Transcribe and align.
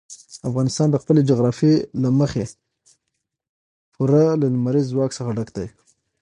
افغانستان 0.49 0.87
د 0.91 0.95
خپلې 1.03 1.21
جغرافیې 1.29 1.75
له 2.03 2.09
مخې 2.19 2.43
پوره 3.93 4.23
له 4.41 4.47
لمریز 4.53 4.85
ځواک 4.93 5.11
څخه 5.17 5.29
ډک 5.37 5.49
دی. 5.57 5.67